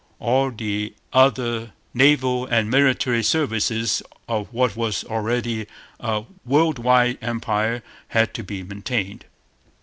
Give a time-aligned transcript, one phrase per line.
[0.17, 5.67] All the other naval and military services of what was already
[5.99, 9.25] a world wide empire had to be maintained.